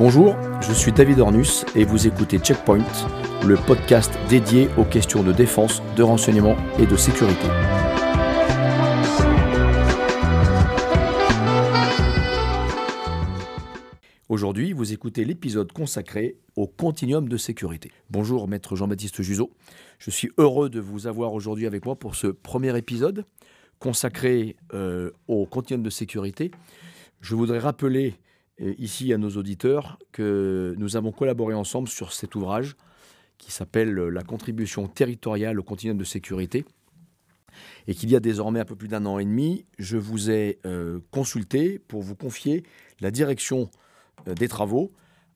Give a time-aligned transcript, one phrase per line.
[0.00, 2.78] Bonjour, je suis David Ornus et vous écoutez Checkpoint,
[3.46, 7.46] le podcast dédié aux questions de défense, de renseignement et de sécurité.
[14.30, 17.90] Aujourd'hui, vous écoutez l'épisode consacré au continuum de sécurité.
[18.10, 19.50] Bonjour, maître Jean-Baptiste Juzo.
[19.98, 23.24] Je suis heureux de vous avoir aujourd'hui avec moi pour ce premier épisode
[23.80, 26.52] consacré euh, au continuum de sécurité.
[27.20, 28.20] Je voudrais rappeler
[28.60, 32.76] ici à nos auditeurs que nous avons collaboré ensemble sur cet ouvrage
[33.36, 36.64] qui s'appelle La contribution territoriale au continuum de sécurité
[37.88, 40.60] et qu'il y a désormais un peu plus d'un an et demi, je vous ai
[40.66, 42.62] euh, consulté pour vous confier
[43.00, 43.89] la direction euh,
[44.26, 44.92] des travaux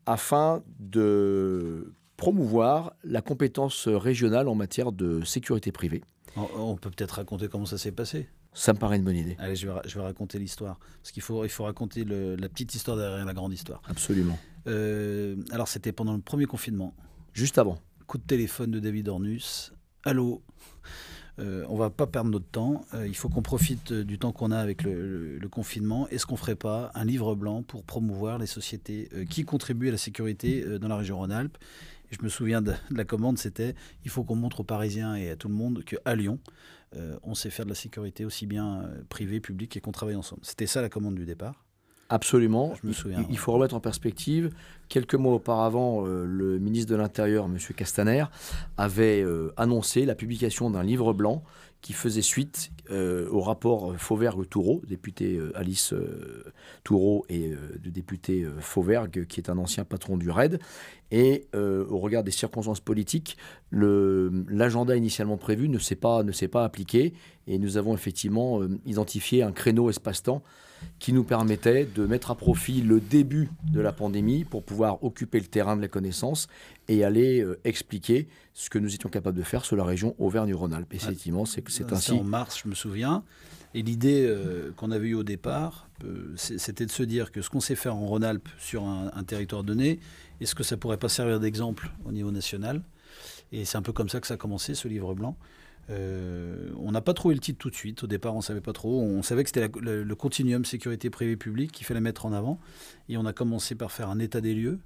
[0.07, 6.03] afin de promouvoir la compétence régionale en matière de sécurité privée.
[6.37, 8.29] On peut peut-être raconter comment ça s'est passé?
[8.53, 9.37] Ça me paraît une bonne idée.
[9.39, 10.79] Allez, je vais, raconter l'histoire.
[11.03, 13.83] Parce qu'il faut, il faut raconter la petite histoire derrière la grande histoire.
[13.89, 14.39] Absolument.
[14.69, 16.95] Euh, alors, c'était pendant le premier confinement.
[17.33, 17.79] Juste avant.
[18.07, 19.73] Coup de téléphone de David Ornus.
[20.05, 20.43] Allô?
[21.39, 22.85] Euh, on va pas perdre notre temps.
[22.95, 26.09] Euh, il faut qu'on profite du temps qu'on a avec le, confinement.
[26.09, 29.99] Est-ce qu'on ferait pas un livre blanc pour promouvoir les sociétés qui contribuent à la
[29.99, 31.57] sécurité dans la région Rhône-Alpes?
[32.11, 33.75] Je me souviens de, la commande, c'était
[34.05, 36.39] il faut qu'on montre aux Parisiens et à tout le monde qu'à Lyon,
[36.97, 40.15] euh, on sait faire de la sécurité aussi bien euh, privée, publique et qu'on travaille
[40.15, 40.43] ensemble.
[40.45, 41.64] C'était ça la commande du départ.
[42.09, 42.75] Absolument.
[42.83, 43.25] Je me souviens.
[43.31, 44.51] Il, faut remettre en perspective.
[44.89, 47.57] Quelques mois auparavant, euh, le ministre de l'Intérieur, M.
[47.75, 48.25] Castaner,
[48.77, 49.25] avait
[49.57, 51.43] annoncé la publication d'un livre blanc
[51.81, 55.93] qui faisait suite au rapport Fauvergue-Toureau, député Alice
[56.83, 60.59] Toureau et du député Fauvergue, qui est un ancien patron du RAID.
[61.11, 63.37] Et au regard des circonstances politiques,
[63.71, 67.13] l'agenda initialement prévu ne s'est pas, pas appliqué.
[67.47, 70.43] Et nous avons effectivement identifié un créneau espace-temps
[70.99, 75.41] qui nous permettait de mettre à profit le début de la pandémie pour pouvoir occuper
[75.41, 76.49] le terrain de la connaissance
[76.89, 80.93] et aller euh, expliquer ce que nous étions capables de faire sur la région Auvergne-Rhône-Alpes.
[80.95, 82.13] Effectivement, c'est c'est ainsi.
[82.13, 83.25] en mars, je me souviens.
[83.75, 87.51] Et l'idée euh, qu'on avait eue au départ, euh, c'était de se dire que ce
[87.51, 89.99] qu'on sait faire en Rhône-Alpes sur un, un, territoire donné,
[90.41, 92.83] est-ce que ça pourrait pas servir d'exemple au niveau national?
[93.51, 95.37] Et c'est un peu comme ça que ça a commencé, ce livre blanc.
[95.91, 98.03] Euh, on n'a pas trouvé le titre tout de suite.
[98.05, 99.01] Au départ, on savait pas trop.
[99.03, 102.59] On savait que c'était le, continuum sécurité privée publique qu'il fallait mettre en avant.
[103.09, 104.79] Et on a commencé par faire un état des lieux.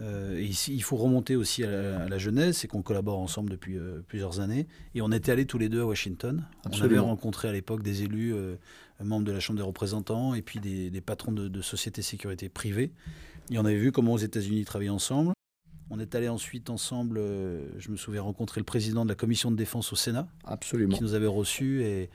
[0.00, 3.78] Euh, et ici, il faut remonter aussi à la, jeunesse, c'est qu'on collabore ensemble depuis
[3.78, 4.66] euh, plusieurs années.
[4.94, 6.44] Et on était allés tous les deux à Washington.
[6.72, 8.34] On avait rencontré à l'époque des élus,
[9.02, 12.90] membres de la Chambre des représentants, et puis des, patrons de, de sociétés sécurité privées.
[13.50, 15.32] Et on avait vu comment aux États-Unis ils travaillaient ensemble.
[15.90, 19.50] On est allé ensuite ensemble, euh, je me souviens, rencontrer le président de la commission
[19.50, 20.26] de défense au Sénat.
[20.44, 20.96] Absolument.
[20.96, 21.82] Qui nous avait reçus.
[21.82, 22.10] Et,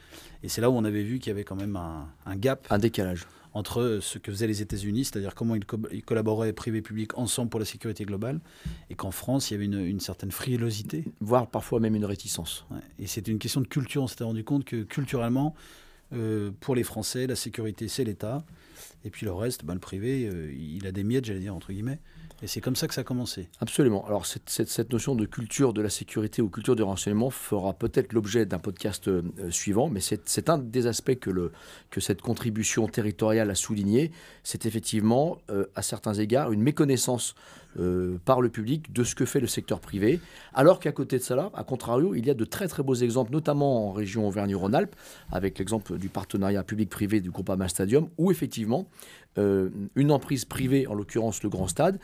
[0.48, 2.66] c'est là où on avait vu qu'il y avait quand même un, gap.
[2.70, 3.28] Un décalage.
[3.54, 7.60] Entre ce que faisaient les États-Unis, c'est-à-dire comment ils, collaboraient privé et public ensemble pour
[7.60, 8.40] la sécurité globale,
[8.90, 11.06] et qu'en France, il y avait une, certaine frilosité.
[11.20, 12.66] Voire parfois même une réticence.
[13.00, 14.04] Et c'était une question de culture.
[14.04, 15.56] On s'était rendu compte que culturellement,
[16.14, 18.44] euh, pour les Français, la sécurité, c'est l'État.
[19.04, 21.72] Et puis le reste, ben, le privé, euh, il a des miettes, j'allais dire, entre
[21.72, 22.00] guillemets.
[22.42, 23.50] Et c'est comme ça que ça a commencé.
[23.60, 24.06] Absolument.
[24.08, 28.46] Alors cette, notion de culture de la sécurité ou culture du renseignement fera peut-être l'objet
[28.46, 31.52] d'un podcast euh, suivant, mais c'est un des aspects que,
[32.00, 34.12] cette contribution territoriale a souligné.
[34.44, 37.36] C'est effectivement, euh, à certains égards, une méconnaissance
[37.78, 40.20] euh, par le public de ce que fait le secteur privé,
[40.54, 43.32] alors qu'à côté de cela, à contrario, il y a de très très beaux exemples,
[43.32, 44.96] notamment en région Auvergne-Rhône-Alpes,
[45.32, 48.88] avec l'exemple du partenariat public-privé du groupe Ama Stadium, où effectivement,
[49.38, 51.98] une emprise privée, en l'occurrence le Grand Stade,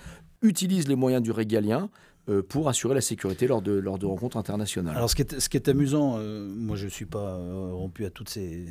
[0.45, 1.89] utilise les moyens du régalien
[2.27, 4.97] euh, pour assurer la sécurité lors de, lors de rencontres internationales.
[4.97, 7.69] Alors ce qui est, ce qui est amusant, euh, moi je ne suis pas euh,
[7.71, 8.65] rompu à toutes ces,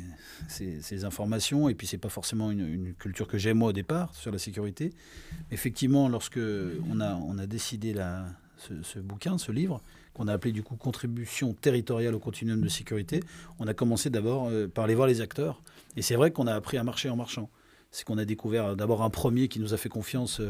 [0.49, 4.29] ces, informations, et puis c'est pas forcément une, culture que j'ai moi au départ sur
[4.29, 4.91] la sécurité.
[5.51, 6.39] Effectivement, lorsque
[6.91, 8.25] on a, on a décidé la,
[8.57, 9.81] ce, bouquin, ce livre,
[10.13, 13.21] qu'on a appelé du coup Contribution territoriale au continuum de sécurité,
[13.59, 15.61] on a commencé d'abord par aller voir les acteurs.
[15.95, 17.49] Et c'est vrai qu'on a appris à marcher en marchant.
[17.91, 20.41] C'est qu'on a découvert d'abord un premier qui nous a fait confiance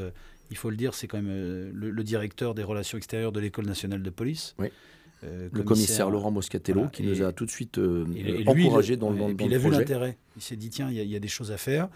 [0.52, 3.66] il faut le dire, c'est quand même euh, le, directeur des relations extérieures de l'École
[3.66, 4.56] nationale de police.
[4.60, 4.70] Oui.
[5.26, 8.06] Euh, le commissaire Laurent Moscatello, qui nous a tout de suite euh,
[8.46, 10.18] encouragé dans, dans, dans il a vu l'intérêt.
[10.36, 11.88] Il s'est dit, tiens, il y, a des choses à faire.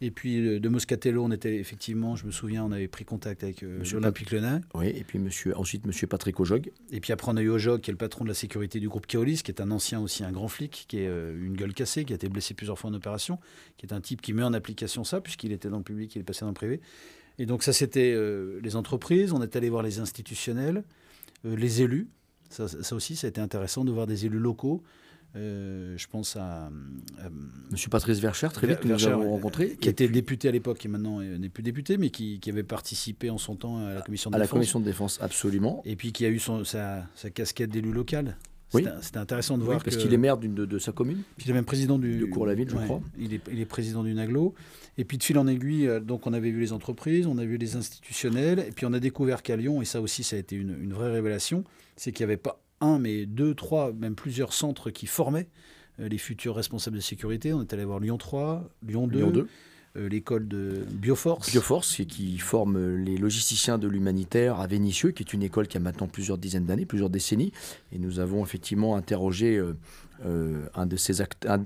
[0.00, 3.62] Et puis de Moscatello, on était effectivement, je me souviens, on avait pris contact avec
[3.62, 4.60] euh, Olympique Lenin.
[4.74, 6.70] Oui, et puis monsieur, ensuite monsieur Patrick Ojog.
[6.90, 8.88] Et puis après, on a eu Ojog, qui est le patron de la sécurité du
[8.88, 12.04] groupe Keolis, qui est un ancien aussi, un grand flic, qui est une gueule cassée,
[12.04, 13.38] qui a été blessé plusieurs fois en opération,
[13.76, 16.20] qui est un type qui met en application ça, puisqu'il était dans le public, il
[16.20, 16.80] est passé dans le privé.
[17.38, 18.16] Et donc ça, c'était
[18.62, 20.84] les entreprises, on est allé voir les institutionnels,
[21.44, 22.08] les élus.
[22.50, 24.82] Ça, ça, aussi, ça a été intéressant de voir des élus locaux
[25.36, 26.70] euh, je pense à,
[27.70, 29.76] Monsieur Patrice Vercher, très vite, que nous avons rencontré.
[29.76, 33.38] Qui était député à l'époque et maintenant n'est plus député, mais qui, avait participé en
[33.38, 34.50] son temps à la commission de à défense.
[34.50, 35.82] la commission de défense, absolument.
[35.84, 38.36] Et puis qui a eu son, sa, casquette d'élu local.
[38.74, 38.84] Oui.
[39.00, 39.82] C'était intéressant de voir.
[39.82, 41.22] Parce qu'il est maire de, de, sa commune.
[41.36, 42.18] Puis il est même président du.
[42.18, 43.00] De Cour-la-Ville, je crois.
[43.18, 44.54] Il est, il est, président du NAGLO.
[44.96, 47.44] Et puis de fil en aiguille, euh, donc on avait vu les entreprises, on a
[47.44, 50.38] vu les institutionnels, et puis on a découvert qu'à Lyon, et ça aussi, ça a
[50.38, 51.64] été une, une vraie révélation,
[51.96, 55.48] c'est qu'il n'y avait pas un, mais deux, trois, même plusieurs centres qui formaient
[56.00, 57.52] euh, les futurs responsables de sécurité.
[57.52, 59.20] On est allé voir Lyon 3, Lyon 2.
[59.20, 59.46] Euh,
[59.96, 61.50] l'école de Bioforce.
[61.50, 65.80] Bioforce, qui forme les logisticiens de l'humanitaire à Vénissieux, qui est une école qui a
[65.80, 67.52] maintenant plusieurs dizaines d'années, plusieurs décennies.
[67.92, 69.76] Et nous avons effectivement interrogé euh,
[70.24, 71.22] euh, un, de ces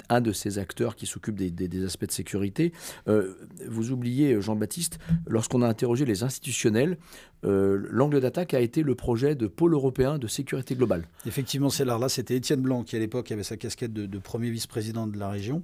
[0.08, 2.72] un, de ces acteurs qui s'occupe des, aspects de sécurité.
[3.06, 6.98] vous oubliez, Jean-Baptiste, lorsqu'on a interrogé les institutionnels,
[7.42, 11.08] l'angle d'attaque a été le projet de pôle européen de sécurité globale.
[11.26, 11.98] Effectivement, c'est là.
[11.98, 15.28] Là, c'était Étienne Blanc qui, à l'époque, avait sa casquette de premier vice-président de la
[15.30, 15.62] région.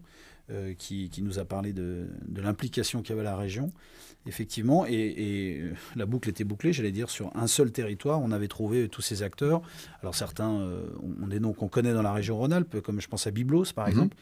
[0.51, 2.07] Euh, qui, nous a parlé de,
[2.37, 3.73] l'implication qu'avait la région,
[4.27, 8.47] effectivement, et, euh, la boucle était bouclée, j'allais dire, sur un seul territoire, on avait
[8.47, 9.63] trouvé tous ces acteurs.
[10.03, 10.85] Alors certains, euh,
[11.23, 13.87] on, est donc qu'on connaît dans la région Rhône-Alpes, comme je pense à Biblos, par
[13.87, 13.91] mhm.
[13.91, 14.17] exemple,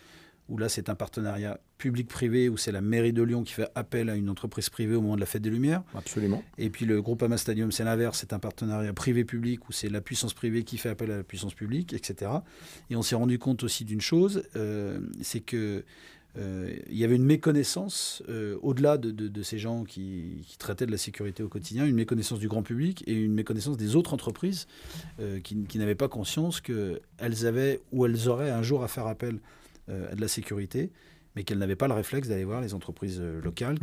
[0.53, 4.11] où là c'est un partenariat public-privé, où c'est la mairie de Lyon qui fait appel
[4.11, 5.83] à une entreprise privée au moment de la fête des Lumières.
[5.95, 6.45] Absolument.
[6.59, 10.03] Et puis le groupe Ama Stadium, c'est l'inverse, c'est un partenariat privé-public, où c'est la
[10.03, 12.31] puissance privée qui fait appel à la puissance publique, etc.
[12.91, 15.85] Et on s'est rendu compte aussi d'une chose, euh, c'est que
[16.39, 20.99] euh, il y avait une méconnaissance, euh, au-delà de, ces gens qui, traitaient de la
[20.99, 24.67] sécurité au quotidien, une méconnaissance du grand public et une méconnaissance des autres entreprises
[25.43, 29.41] qui, qui n'avaient pas conscience qu'elles avaient ou elles auraient un jour à faire appel
[29.89, 30.91] à de la sécurité,
[31.35, 33.79] mais qu'elle n'avait pas le réflexe d'aller voir les entreprises euh, locales.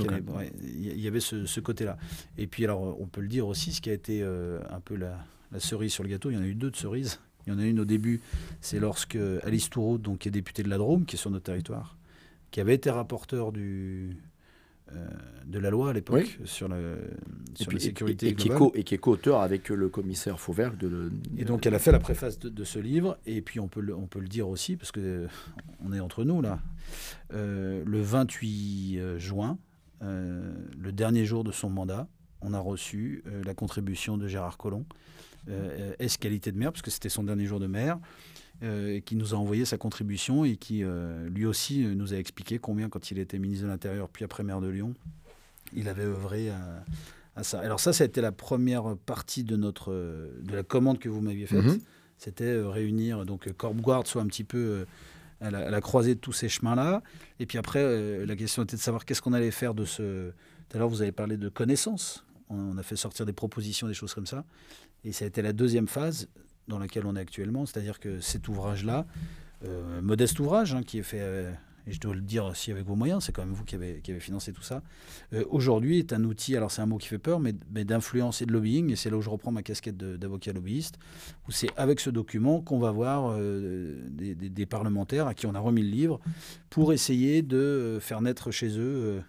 [0.61, 1.97] Il y avait ce, côté-là.
[2.37, 4.95] Et puis, alors, on peut le dire aussi, ce qui a été euh, un peu
[4.95, 5.17] la,
[5.57, 7.19] cerise sur le gâteau, il y en a eu deux de cerises.
[7.47, 8.21] Il y en a une au début,
[8.61, 11.45] c'est lorsque Alice Toureau, donc, qui est députée de la Drôme, qui est sur notre
[11.45, 11.97] territoire,
[12.51, 14.13] qui avait été rapporteur du, euh,
[15.45, 16.77] de la loi à l'époque sur, la,
[17.55, 18.69] sécurité et, globale.
[18.75, 20.75] Et qui est co-auteur avec le commissaire Fauvert.
[20.75, 23.81] De, et donc elle a fait la préface de, ce livre, et puis on peut,
[23.81, 25.27] le, on peut le dire aussi, parce que euh,
[25.83, 26.59] on est entre nous là,
[27.33, 29.57] euh, le 28 juin,
[30.01, 32.07] le dernier jour de son mandat,
[32.41, 34.85] on a reçu la contribution de Gérard Collomb,
[35.47, 37.99] est qualité de maire, parce que c'était son dernier jour de maire,
[38.61, 42.17] euh, qui nous a envoyé sa contribution et qui euh, lui aussi euh, nous a
[42.17, 44.95] expliqué combien, quand il était ministre de l'Intérieur puis après maire de Lyon,
[45.71, 47.61] il avait œuvré à, ça.
[47.61, 51.21] Alors ça, ça a été la première partie de notre de la commande que vous
[51.21, 51.63] m'aviez faite.
[51.63, 51.79] Mhm.
[52.17, 54.85] C'était réunir donc Corpguard soit un petit peu
[55.39, 57.01] à la, croisée de tous ces chemins-là.
[57.39, 60.31] Et puis après, la question était de savoir qu'est-ce qu'on allait faire de ce.
[60.67, 62.25] Tout à l'heure, vous avez parlé de connaissances.
[62.49, 64.43] On, on a fait sortir des propositions, des choses comme ça.
[65.05, 66.27] Et ça a été la deuxième phase
[66.69, 67.65] dans laquelle on est actuellement.
[67.65, 69.05] C'est-à-dire que cet ouvrage-là,
[69.65, 71.51] euh, modeste ouvrage, hein, qui est fait, euh,
[71.85, 74.01] et je dois le dire aussi avec vos moyens, c'est quand même vous qui avez,
[74.19, 74.81] financé tout ça,
[75.33, 78.45] euh, aujourd'hui est un outil, alors c'est un mot qui fait peur, mais, d'influence et
[78.45, 80.97] de lobbying, et c'est là où je reprends ma casquette d'avocat lobbyiste,
[81.47, 85.81] où c'est avec ce document qu'on va voir des, parlementaires à qui on a remis
[85.81, 86.19] le livre
[86.69, 89.21] pour essayer de faire naître chez eux,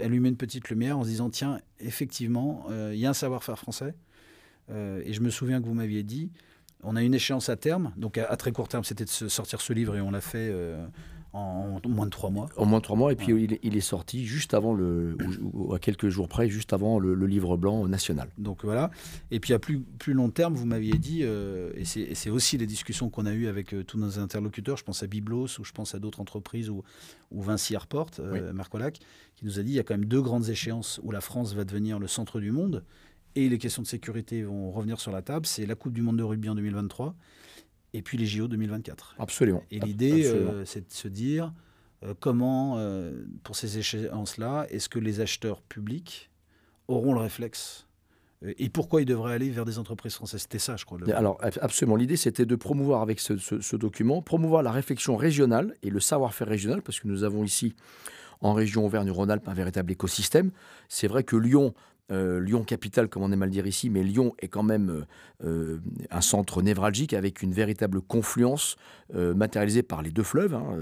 [0.00, 3.94] allumer une petite lumière en se disant, tiens, effectivement, il y a un savoir-faire français.
[4.70, 6.30] et je me souviens que vous m'aviez dit,
[6.82, 9.72] on a une échéance à terme, donc à, très court terme, c'était de sortir ce
[9.72, 10.86] livre et on l'a fait euh,
[11.32, 12.48] en, moins de trois mois.
[12.56, 15.16] En moins de trois mois, et puis il, est sorti juste avant le,
[15.52, 18.28] ou, à quelques jours près, juste avant le, livre blanc national.
[18.38, 18.90] Donc voilà.
[19.30, 22.66] Et puis à plus, plus long terme, vous m'aviez dit, euh, et c'est aussi les
[22.66, 25.72] discussions qu'on a eues avec euh, tous nos interlocuteurs, je pense à Biblos ou je
[25.72, 26.82] pense à d'autres entreprises ou,
[27.30, 28.10] ou Vinci Airport,
[28.54, 28.98] Marcolac,
[29.36, 31.54] qui nous a dit il y a quand même deux grandes échéances où la France
[31.54, 32.82] va devenir le centre du monde
[33.36, 35.46] et les questions de sécurité vont revenir sur la table.
[35.46, 37.14] C'est la Coupe du Monde de rugby en 2023
[37.92, 39.16] et puis les JO 2024.
[39.18, 39.62] Absolument.
[39.70, 41.52] Et l'idée, euh, c'est de se dire
[42.02, 46.30] euh, comment, euh, pour ces échéances-là, est-ce que les acheteurs publics
[46.88, 47.86] auront le réflexe
[48.42, 50.40] et pourquoi ils devraient aller vers des entreprises françaises?
[50.42, 50.98] C'était ça, je crois.
[51.12, 51.96] Alors, absolument.
[51.96, 56.48] L'idée, c'était de promouvoir avec ce, ce, document, promouvoir la réflexion régionale et le savoir-faire
[56.48, 57.74] régional, parce que nous avons ici,
[58.40, 60.52] en région Auvergne-Rhône-Alpes, un véritable écosystème.
[60.88, 61.74] C'est vrai que Lyon
[62.10, 65.04] euh, Lyon capitale, comme on aime mal dire ici, mais Lyon est quand même euh,
[65.44, 65.78] euh,
[66.10, 68.76] un centre névralgique avec une véritable confluence
[69.12, 70.76] matérialisée par les deux fleuves, hein,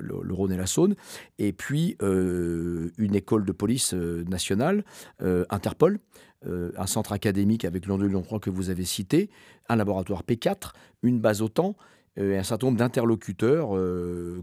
[0.00, 0.96] le, Rhône et la Saône,
[1.38, 4.82] et puis une école de police nationale,
[5.20, 6.00] Interpol,
[6.44, 9.30] un centre académique avec Lyon 2, Lyon 3 que vous avez cité,
[9.68, 10.72] un laboratoire P4,
[11.04, 11.76] une base OTAN
[12.16, 13.70] un certain nombre d'interlocuteurs,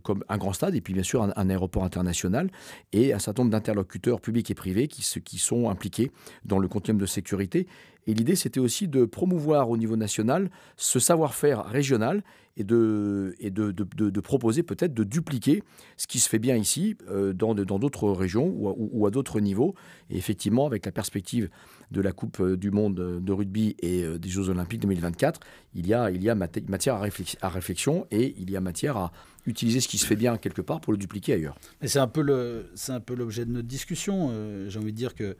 [0.04, 2.50] comme un grand stade, et puis bien sûr un, aéroport international,
[2.92, 6.12] et un certain nombre d'interlocuteurs publics et privés qui, qui sont impliqués
[6.44, 7.68] dans le continuum de sécurité.
[8.08, 12.24] Et l'idée, c'était aussi de promouvoir au niveau national ce savoir-faire régional
[12.58, 15.63] et de, et de, de, proposer peut-être de dupliquer
[15.98, 19.75] ce qui se fait bien ici euh, dans d'autres régions ou, à d'autres niveaux.
[20.10, 21.50] Et effectivement, avec la perspective
[21.91, 25.39] de la Coupe euh, du Monde de rugby et euh, des Jeux Olympiques 2024,
[25.75, 29.12] il y a, il y a matière à, réflexion et il y a matière à
[29.45, 31.57] utiliser ce qui se fait bien quelque part pour le dupliquer ailleurs.
[31.81, 34.31] Mais c'est un peu l'objet de notre discussion.
[34.67, 35.36] J'ai envie de dire que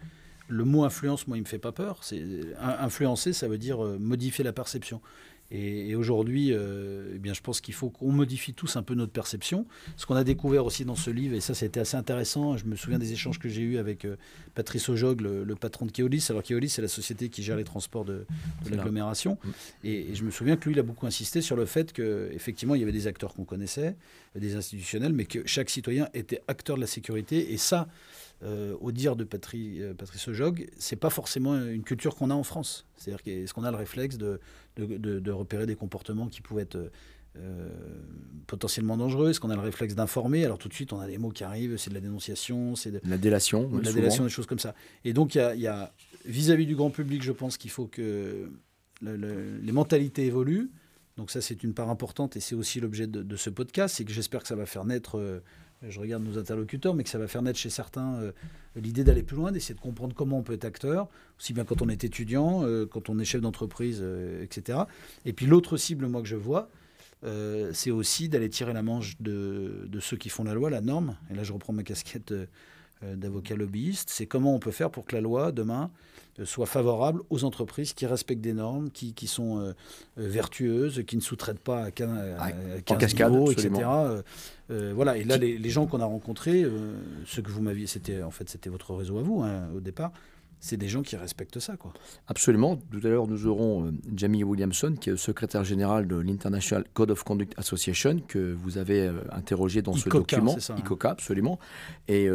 [0.51, 2.03] le mot influence, moi, il me fait pas peur.
[2.03, 2.24] C'est
[2.60, 5.01] influencer, ça veut dire euh, modifier la perception.
[5.51, 9.12] Et, aujourd'hui, euh, eh bien, je pense qu'il faut qu'on modifie tous un peu notre
[9.12, 9.65] perception.
[9.98, 12.55] Ce qu'on a découvert aussi dans ce livre, et ça, c'était assez intéressant.
[12.55, 14.15] Je me souviens des échanges que j'ai eus avec euh,
[14.55, 16.27] Patrice Ojog, le, patron de Keolis.
[16.29, 18.25] Alors Keolis, c'est la société qui gère les transports de,
[18.70, 19.38] l'agglomération.
[19.43, 19.50] Mm.
[19.84, 22.79] Et, je me souviens que lui, il a beaucoup insisté sur le fait qu'effectivement, il
[22.79, 23.98] y avait des acteurs qu'on connaissait,
[24.36, 27.51] des institutionnels, mais que chaque citoyen était acteur de la sécurité.
[27.51, 27.89] Et ça,
[28.44, 32.34] euh, au dire de Patrice, euh, Patrice Ojog, c'est pas forcément une culture qu'on a
[32.34, 32.88] en France.
[32.98, 34.40] C'est-à-dire qu'est-ce qu'on a le réflexe de,
[34.78, 36.92] de, repérer des comportements qui pouvaient être
[37.38, 37.70] euh,
[38.48, 39.30] potentiellement dangereux?
[39.30, 40.44] Est-ce qu'on a le réflexe d'informer?
[40.44, 42.90] Alors tout de suite, on a des mots qui arrivent, c'est de la dénonciation, c'est
[42.90, 44.74] de la délation, de la délation, des choses comme ça.
[45.06, 45.94] Et donc il y a
[46.26, 48.50] vis-à-vis du grand public, je pense qu'il faut que
[49.04, 50.72] les mentalités évoluent.
[51.22, 53.96] Donc ça, c'est une part importante et c'est aussi l'objet de, ce podcast.
[53.96, 55.42] C'est que j'espère que ça va faire naître
[55.88, 58.32] je regarde nos interlocuteurs, mais que ça va faire naître chez certains euh,
[58.75, 61.10] l'idée d'aller plus loin, d'essayer de comprendre comment on peut être acteur,
[61.40, 64.80] aussi bien quand on est étudiant, euh, quand on est chef d'entreprise, euh, etc.
[65.25, 66.70] Et puis l'autre cible, moi, que je vois,
[67.74, 71.16] c'est aussi d'aller tirer la manche de, ceux qui font la loi, la norme.
[71.30, 72.34] Et là, je reprends ma casquette
[73.03, 74.10] d'avocat lobbyiste.
[74.10, 75.89] C'est comment on peut faire pour que la loi, demain,
[76.43, 79.74] soit favorable aux entreprises qui respectent des normes, qui, qui sont
[80.17, 82.10] vertueuses, qui ne sous-traitent pas à, 15,
[82.89, 83.72] en cascade, etc.
[84.72, 86.93] Euh, voilà, et là, les, gens qu'on a rencontrés, euh,
[87.25, 90.12] ce que vous m'aviez, c'était en fait c'était votre réseau à vous hein, au départ.
[90.62, 91.91] C'est des gens qui respectent ça, quoi.
[92.27, 92.77] Absolument.
[92.91, 96.86] Tout à l'heure, nous aurons euh, Jamie Williamson, qui est le secrétaire général de l'International
[96.94, 100.58] Code of Conduct Association, que vous avez interrogé dans ce document.
[100.60, 100.77] Ça, hein.
[100.80, 101.60] ICOCA, absolument.
[102.08, 102.30] Et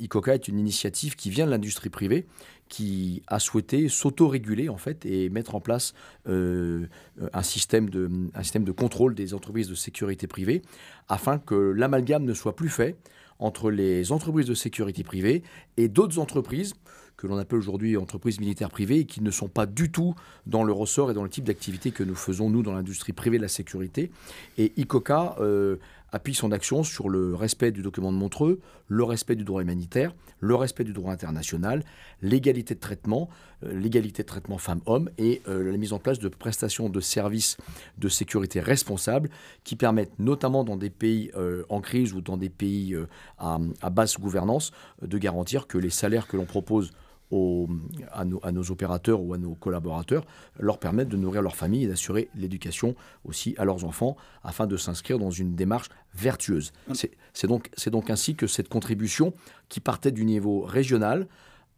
[0.00, 2.26] ICOCA est une initiative qui vient de l'industrie privée,
[2.68, 5.94] qui a souhaité s'auto-réguler en fait et mettre en place
[6.28, 6.86] euh,
[7.32, 10.62] un, système de, un système de contrôle des entreprises de sécurité privée
[11.08, 12.96] afin que l'amalgame ne soit plus fait
[13.38, 15.42] entre les entreprises de sécurité privée
[15.76, 16.74] et d'autres entreprises
[17.18, 20.14] que l'on appelle aujourd'hui entreprises militaires privées et qui ne sont pas du tout
[20.46, 23.38] dans le ressort et dans le type d'activité que nous faisons nous dans l'industrie privée
[23.38, 24.12] de la sécurité.
[24.56, 25.76] Et ICOCA euh,
[26.12, 30.14] appuie son action sur le respect du document de Montreux, le respect du droit humanitaire,
[30.38, 31.82] le respect du droit international,
[32.22, 33.28] l'égalité de traitement,
[33.64, 37.56] euh, l'égalité de traitement femmes-hommes et euh, la mise en place de prestations de services
[37.98, 39.28] de sécurité responsables
[39.64, 41.32] qui permettent notamment dans des pays
[41.68, 42.96] en crise ou dans des pays
[43.38, 44.70] à basse gouvernance
[45.02, 46.92] de garantir que les salaires que l'on propose
[47.30, 50.24] à, nos, opérateurs ou à nos collaborateurs,
[50.58, 52.94] leur permettre de nourrir leur famille et d'assurer l'éducation
[53.24, 56.72] aussi à leurs enfants afin de s'inscrire dans une démarche vertueuse.
[56.92, 59.34] C'est donc, donc ainsi que cette contribution
[59.68, 61.26] qui partait du niveau régional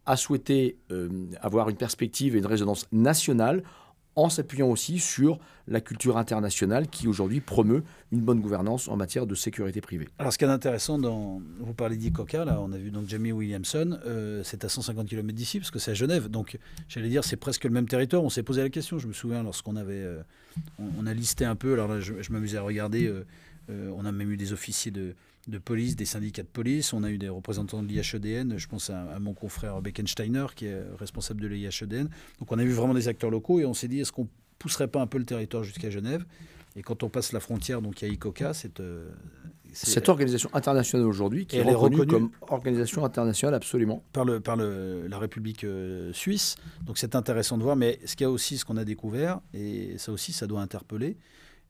[0.07, 3.62] a souhaité euh, avoir une perspective et une résonance nationale
[4.21, 9.27] en s'appuyant aussi sur la culture internationale qui aujourd'hui promeut une bonne gouvernance en matière
[9.27, 10.09] de sécurité privée.
[10.19, 13.33] Alors ce qui est intéressant, dans, vous parlez d'ICOCA, là on a vu donc Jamie
[13.33, 16.59] Williamson, euh, c'est à 150 km d'ici parce que c'est à Genève, donc
[16.89, 19.43] j'allais dire c'est presque le même territoire, on s'est posé la question, je me souviens
[19.43, 20.23] lorsqu'on avait, euh,
[20.99, 24.31] on, a listé un peu, alors là je, m'amusais à regarder, euh, on a même
[24.31, 25.15] eu des officiers de,
[25.49, 26.92] de police, des syndicats de police.
[26.92, 28.59] On a eu des représentants de l'IHEDN.
[28.59, 32.09] Je pense à, mon confrère Beckensteiner, qui est responsable de l'IHEDN.
[32.38, 34.28] Donc on a vu vraiment des acteurs locaux et on s'est dit est-ce qu'on
[34.59, 36.25] pousserait pas un peu le territoire jusqu'à Genève?
[36.76, 39.11] Et quand on passe la frontière, donc il y a ICOCA, cette, euh,
[39.73, 45.06] cette organisation internationale aujourd'hui qui est reconnue, comme organisation internationale absolument par le par le,
[45.09, 46.54] la République euh, suisse.
[46.85, 47.75] Donc c'est intéressant de voir.
[47.75, 50.61] Mais ce qu'il y a aussi, ce qu'on a découvert, et ça aussi, ça doit
[50.61, 51.16] interpeller,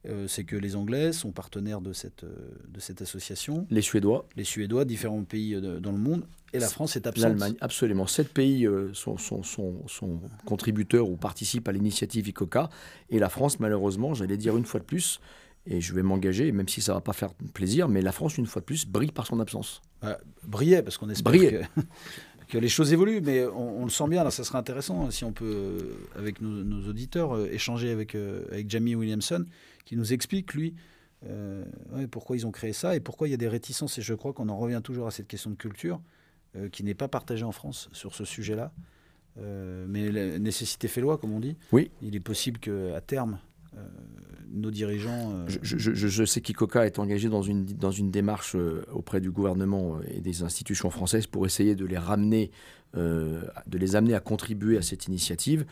[0.07, 3.67] euh, c'est que les Anglais sont partenaires de cette, euh, de cette association.
[3.69, 4.27] Les Suédois.
[4.35, 6.23] Les Suédois, différents pays euh, dans le monde.
[6.53, 7.23] Et la France est absente.
[7.23, 8.07] L'Allemagne, absolument.
[8.07, 12.69] Sept pays sont, sont, sont, contributeurs ou participent à l'initiative ICOCA.
[13.09, 15.21] Et la France, malheureusement, j'allais dire une fois de plus,
[15.65, 18.37] et je vais m'engager, même si ça ne va pas faire plaisir, mais la France,
[18.37, 19.81] une fois de plus, brille par son absence.
[20.01, 21.61] Bah, brillait, parce qu'on espère que,
[22.49, 25.31] que, les choses évoluent, mais on, le sent bien, là, ça serait intéressant si on
[25.31, 25.77] peut,
[26.17, 28.13] avec nos, auditeurs, échanger avec,
[28.51, 29.45] avec Jamie Williamson,
[29.85, 30.75] qui nous explique, lui,
[31.27, 31.63] euh,
[32.09, 33.97] pourquoi ils ont créé ça et pourquoi il y a des réticences.
[33.97, 36.01] Et je crois qu'on en revient toujours à cette question de culture
[36.55, 38.71] euh, qui n'est pas partagée en France sur ce sujet-là.
[39.37, 41.57] Euh, mais la nécessité fait loi, comme on dit.
[41.71, 41.91] Oui.
[42.01, 43.39] Il est possible qu'à terme,
[44.53, 45.31] nos dirigeants.
[45.31, 49.99] Euh, je, sais qu'ICOCA est engagé dans une, dans une démarche euh, auprès du gouvernement
[50.13, 52.51] et des institutions françaises pour essayer de les ramener,
[52.93, 55.65] de les amener à contribuer à cette initiative.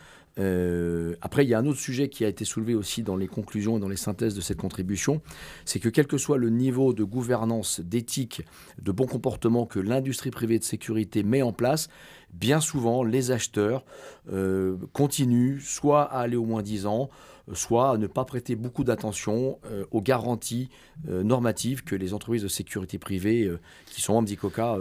[1.20, 3.76] après, il y a un autre sujet qui a été soulevé aussi dans les conclusions
[3.76, 5.20] et dans les synthèses de cette contribution,
[5.66, 8.42] c'est que quel que soit le niveau de gouvernance, d'éthique,
[8.80, 11.90] de bon comportement que l'industrie privée de sécurité met en place,
[12.32, 13.84] bien souvent, les acheteurs
[14.32, 17.10] euh, continuent soit à aller au moins 10 ans,
[17.54, 20.68] soit à ne pas prêter beaucoup d'attention euh, aux garanties
[21.08, 23.50] euh, normatives que les entreprises de sécurité privée
[23.86, 24.76] qui sont membres d'ICOCA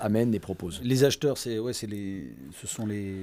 [0.00, 0.80] amènent et proposent.
[0.82, 3.16] Les acheteurs, c'est, ouais, c'est les, ce sont les,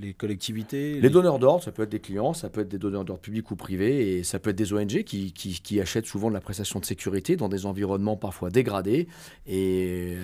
[0.00, 3.04] les collectivités Les, donneurs d'ordre, ça peut être des clients, ça peut être des donneurs
[3.04, 6.28] d'ordre publics ou privés, et ça peut être des ONG qui, qui, qui, achètent souvent
[6.28, 9.08] de la prestation de sécurité dans des environnements parfois dégradés.
[9.46, 10.16] Et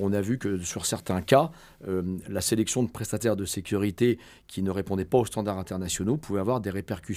[0.00, 1.50] on a vu que sur certains cas,
[1.88, 6.40] euh, la sélection de prestataires de sécurité qui ne répondaient pas aux standards internationaux pouvait
[6.40, 7.11] avoir des répercussions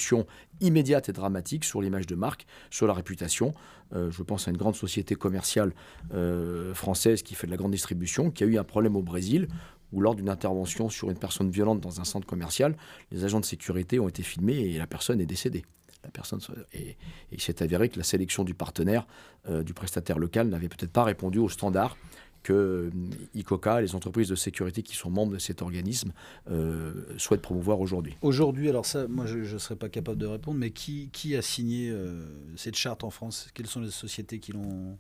[0.62, 3.54] immédiates et dramatiques sur l'image de marque, sur la réputation.
[3.94, 5.74] Euh, je pense à une grande société commerciale
[6.14, 9.48] euh, française qui fait de la grande distribution, qui a eu un problème au Brésil
[9.92, 12.76] où lors d'une intervention sur une personne violente dans un centre commercial,
[13.12, 15.64] les agents de sécurité ont été filmés et la personne est décédée.
[16.04, 16.40] La personne,
[16.74, 16.98] et,
[17.32, 19.08] il s'est avéré que la sélection du partenaire,
[19.48, 21.98] du prestataire local, n'avait peut-être pas répondu aux standards
[22.46, 22.92] que euh,
[23.34, 26.14] ICOCA, les entreprises de sécurité qui sont membres de cet organisme,
[26.52, 28.16] euh, souhaitent promouvoir aujourd'hui.
[28.22, 31.42] Aujourd'hui, alors ça, moi je ne serais pas capable de répondre, mais qui, qui a
[31.42, 32.24] signé euh,
[32.56, 33.48] cette charte en France?
[33.56, 34.96] Quelles sont les sociétés qui l'ont?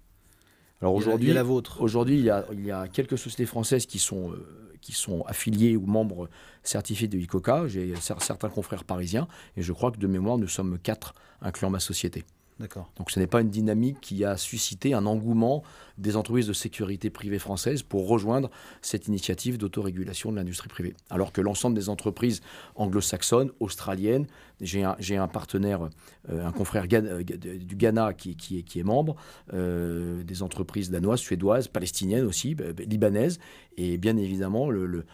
[0.81, 1.81] Alors aujourd'hui, la vôtre.
[1.81, 4.33] Aujourd'hui, il y, a, il y a quelques sociétés françaises qui sont,
[4.81, 6.29] qui sont affiliées ou membres
[6.63, 7.67] certifiés de ICOCA.
[7.67, 11.79] J'ai certains confrères parisiens et je crois que de mémoire, nous sommes quatre incluant ma
[11.79, 12.25] société.
[12.59, 15.63] Donc ce n'est pas une dynamique qui a suscité un engouement
[15.97, 18.49] des entreprises de sécurité privée françaises pour rejoindre
[18.81, 20.95] cette initiative d'autorégulation de l'industrie privée.
[21.09, 22.41] Alors que l'ensemble des entreprises
[22.75, 24.25] anglo-saxonnes, australiennes,
[24.61, 25.89] j'ai un, partenaire,
[26.29, 29.17] euh, un confrère euh, du Ghana qui, est, membre,
[29.53, 33.39] euh, des entreprises danoises, suédoises, palestiniennes aussi, libanaises,
[33.75, 35.05] et bien évidemment le, le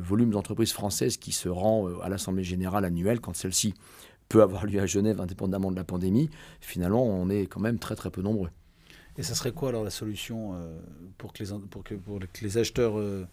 [0.00, 3.74] volume d'entreprises françaises qui se rend à l'Assemblée générale annuelle quand celle-ci
[4.28, 7.96] peut avoir lieu à Genève indépendamment de la pandémie, finalement, on est quand même très
[7.96, 8.50] très peu nombreux.
[9.16, 10.78] Et ça serait quoi alors la solution euh,
[11.16, 11.94] pour, que les, pour, que,
[12.40, 13.26] les acheteurs euh,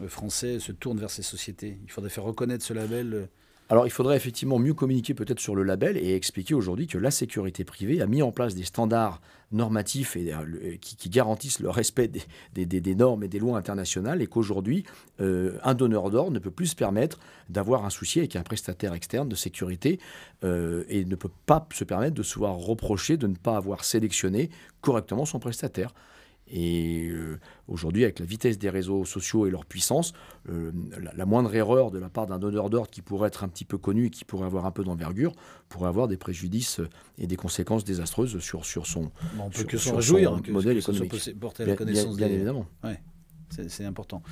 [0.00, 1.78] euh, français se tournent vers ces sociétés?
[1.84, 3.28] Il faudrait faire reconnaître ce label
[3.68, 7.10] alors il faudrait effectivement mieux communiquer peut-être sur le label et expliquer aujourd'hui que la
[7.10, 9.20] sécurité privée a mis en place des standards
[9.52, 12.10] normatifs euh, qui, garantissent le respect
[12.54, 14.84] des, normes et des lois internationales et qu'aujourd'hui,
[15.20, 18.94] euh, un donneur d'ordre ne peut plus se permettre d'avoir un souci avec un prestataire
[18.94, 20.00] externe de sécurité
[20.44, 23.84] euh, et ne peut pas se permettre de se voir reprocher de ne pas avoir
[23.84, 24.50] sélectionné
[24.80, 25.92] correctement son prestataire.
[26.50, 30.12] Et euh, aujourd'hui, avec la vitesse des réseaux sociaux et leur puissance,
[30.48, 30.72] euh,
[31.14, 33.78] la, moindre erreur de la part d'un donneur d'ordre qui pourrait être un petit peu
[33.78, 35.32] connu et qui pourrait avoir un peu d'envergure
[35.68, 36.80] pourrait avoir des préjudices
[37.18, 41.38] et des conséquences désastreuses sur, sur son, on peut que son hein, modèle économique.
[41.38, 42.66] porter la connaissance bien, évidemment.
[42.82, 43.00] Ouais.
[43.68, 44.22] C'est important.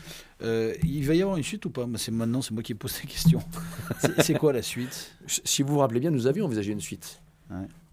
[0.42, 1.86] Euh, il va y avoir une suite ou pas?
[1.96, 3.40] C'est maintenant, c'est moi qui pose la question.
[4.22, 5.16] c'est quoi la suite?
[5.26, 7.22] Si vous vous rappelez bien, nous avions envisagé une suite.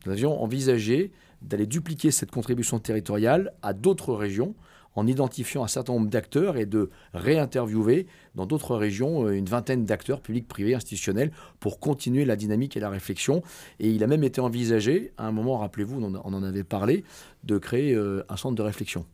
[0.06, 1.12] Nous avions envisagé
[1.44, 4.56] d'aller dupliquer cette contribution territoriale à d'autres régions
[4.96, 9.86] en identifiant un certain nombre d'acteurs et de réinterviewer dans d'autres régions euh, une vingtaine
[9.86, 13.42] d'acteurs publics, privés, institutionnels pour continuer la dynamique et la réflexion.
[13.80, 17.04] Et il a même été envisagé, à un moment, rappelez-vous, on en avait parlé,
[17.44, 19.06] de créer euh, un centre de réflexion.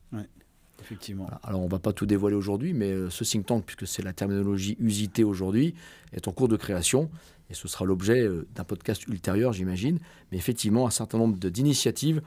[0.82, 1.28] Effectivement.
[1.44, 4.02] Alors on ne va pas tout dévoiler aujourd'hui, mais euh, ce think tank, puisque c'est
[4.02, 5.76] la terminologie usitée aujourd'hui,
[6.13, 7.10] est en cours de création
[7.50, 10.00] et ce sera l'objet euh, d'un podcast ultérieur, j'imagine.
[10.32, 12.22] Mais effectivement, un certain nombre d'initiatives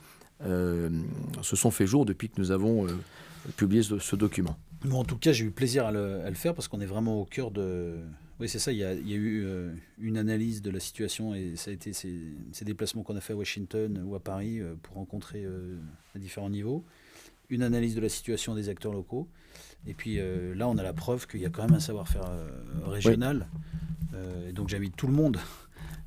[0.45, 0.91] euh,
[1.43, 2.87] se sont fait jour depuis que nous avons
[3.57, 4.57] publié ce, document.
[4.91, 7.51] en tout cas, j'ai eu plaisir à le, faire parce qu'on est vraiment au cœur
[7.51, 7.97] de.
[8.41, 8.73] Oui, c'est ça.
[8.73, 9.47] Il y, a, eu
[10.01, 13.37] une analyse de la situation et ça a été ces déplacements qu'on a fait à
[13.37, 15.47] Washington ou à Paris pour rencontrer
[16.15, 16.85] à différents niveaux
[17.53, 19.29] une analyse de la situation des acteurs locaux.
[19.87, 22.29] Et puis euh, là, on a la preuve qu'il y a quand même un savoir-faire
[22.29, 22.49] euh,
[22.87, 23.47] régional.
[24.15, 25.38] Euh, et donc j'invite tout le monde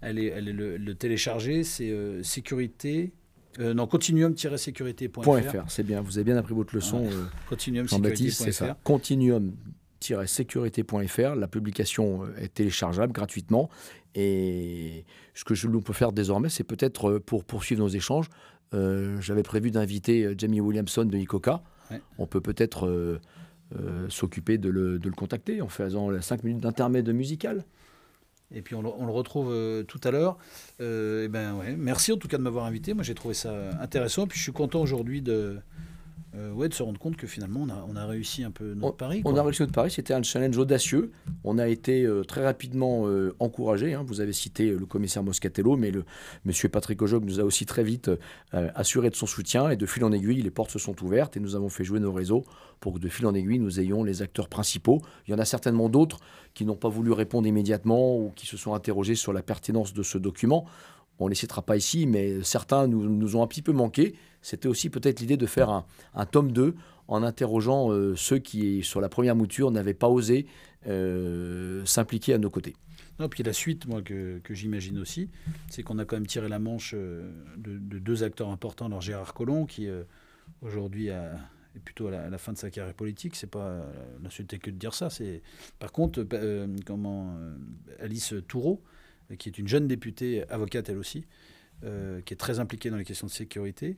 [0.02, 1.64] à aller, le, télécharger.
[1.64, 3.14] C'est sécurité.
[3.60, 5.64] non, continuum-sécurité.fr.
[5.68, 6.02] c'est bien.
[6.02, 7.08] Vous avez bien appris votre leçon.
[7.50, 8.34] Continuum-sécurité.fr.
[8.34, 8.78] c'est ça.
[8.84, 11.36] Continuum-sécurité.fr.
[11.36, 13.70] La publication est téléchargeable gratuitement.
[14.16, 18.30] Et ce que je, nous peut faire désormais, c'est peut-être pour poursuivre nos échanges,
[18.74, 21.62] euh, j'avais prévu d'inviter euh, Jamie Williamson de ICOCA.
[22.18, 23.20] On peut peut-être euh,
[24.10, 27.64] s'occuper de le, contacter en faisant 5 minutes d'intermède musical.
[28.54, 29.54] Et puis on le, retrouve
[29.88, 30.38] tout à l'heure.
[30.80, 31.76] Eh ben ouais.
[31.76, 32.94] Merci en tout cas de m'avoir invité.
[32.94, 34.26] Moi j'ai trouvé ça intéressant.
[34.28, 35.60] Puis je suis content aujourd'hui de,
[36.36, 38.74] euh, ouais, de se rendre compte que finalement on a, on a réussi un peu
[38.74, 39.22] notre pari.
[39.24, 41.12] On a réussi notre pari, c'était un challenge audacieux.
[41.44, 43.94] On a été euh, très rapidement euh, encouragé.
[43.94, 44.04] Hein.
[44.06, 46.04] Vous avez cité le commissaire Moscatello, mais le
[46.44, 48.12] monsieur Patrick Ojog nous a aussi très vite
[48.52, 51.40] assuré de son soutien et de fil en aiguille, les portes se sont ouvertes et
[51.40, 52.44] nous avons fait jouer nos réseaux
[52.80, 55.02] pour que de fil en aiguille nous ayons les acteurs principaux.
[55.28, 56.20] Il y en a certainement d'autres
[56.54, 60.04] qui n'ont pas voulu répondre immédiatement ou qui se sont interrogés sur la pertinence de
[60.04, 60.66] ce document.
[61.20, 64.16] On ne les citera pas ici, mais certains nous, nous ont un petit peu manqué.
[64.46, 65.72] C'était aussi peut-être l'idée de faire
[66.14, 66.76] un, tome 2
[67.08, 70.46] en interrogeant euh, ceux qui, sur la première mouture, n'avaient pas osé
[70.86, 72.76] euh, s'impliquer à nos côtés.
[73.18, 75.32] Non, puis la suite, moi, que, j'imagine aussi,
[75.72, 77.28] c'est qu'on a quand même tiré la manche euh,
[77.58, 78.86] de, deux acteurs importants.
[78.86, 79.88] Alors Gérard Collomb, qui
[80.62, 83.84] aujourd'hui est plutôt à la, fin de sa carrière politique, c'est pas
[84.22, 85.10] l'insulter que de dire ça.
[85.10, 85.42] C'est
[85.80, 86.24] par contre
[86.86, 87.36] comment
[88.00, 88.84] Alice Toureau,
[89.40, 91.26] qui est une jeune députée, avocate elle aussi,
[91.82, 93.98] qui est très impliquée dans les questions de sécurité.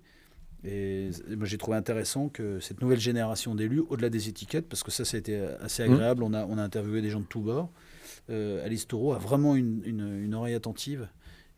[0.67, 4.91] Et moi, j'ai trouvé intéressant que cette nouvelle génération d'élus, au-delà des étiquettes, parce que
[4.91, 5.93] ça, ça a été assez mmh.
[5.93, 7.71] agréable, on, a, on a interviewé des gens de tous bords.
[8.29, 11.07] Euh, Alice Taureau a vraiment une, une, oreille attentive.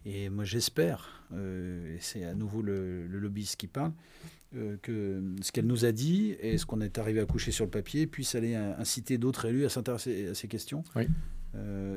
[0.05, 3.93] Et moi, j'espère, euh, et c'est à nouveau le, le, lobbyiste qui parle,
[4.81, 7.71] que ce qu'elle nous a dit et ce qu'on est arrivé à coucher sur le
[7.71, 10.83] papier puisse aller inciter d'autres élus à s'intéresser à ces questions.
[10.95, 11.07] Oui.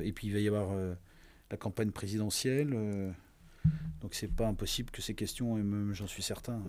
[0.03, 0.69] et puis, il va y avoir
[1.49, 2.75] la campagne présidentielle.
[3.65, 3.69] Euh,
[4.01, 6.61] donc c'est pas impossible que ces questions, et même j'en suis certain,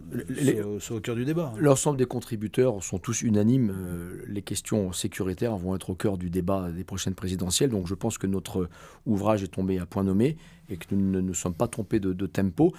[0.78, 1.52] soient, au cœur du débat.
[1.58, 3.74] L'ensemble des contributeurs sont tous unanimes.
[3.76, 7.70] Euh, les questions sécuritaires vont être au cœur du débat des prochaines présidentielles.
[7.70, 8.68] Donc je pense que notre
[9.06, 10.36] ouvrage est tombé à point nommé
[10.68, 12.72] et que nous ne nous sommes pas trompés de, tempo.